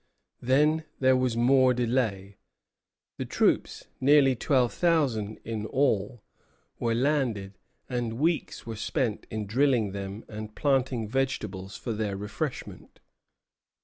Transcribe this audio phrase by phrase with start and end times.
[0.41, 2.37] Then there was more delay.
[3.17, 6.23] The troops, nearly twelve thousand in all,
[6.79, 12.99] were landed, and weeks were spent in drilling them and planting vegetables for their refreshment.